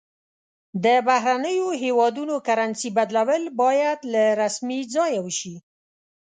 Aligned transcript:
د 0.83 0.85
بهرنیو 1.07 1.67
هیوادونو 1.83 2.35
کرنسي 2.47 2.89
بدلول 2.97 3.43
باید 3.61 3.99
له 4.13 4.23
رسمي 4.41 4.81
ځایه 4.93 5.19
وشي. 5.25 5.55